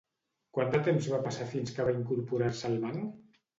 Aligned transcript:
Quant 0.57 0.73
de 0.75 0.81
temps 0.87 1.09
va 1.11 1.19
passar 1.27 1.47
fins 1.53 1.77
que 1.77 1.87
va 1.91 1.95
incorporar-se 2.01 2.69
al 2.73 2.83
banc? 2.89 3.41